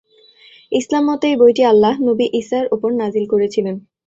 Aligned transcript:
ইসলাম 0.71 1.03
মতে, 1.09 1.25
এই 1.31 1.37
বইটি 1.41 1.63
আল্লাহ 1.71 1.93
নবী 2.07 2.25
ঈসার 2.39 2.65
উপর 2.71 2.89
নাজিল 3.01 3.25
করেছিলেন। 3.33 3.75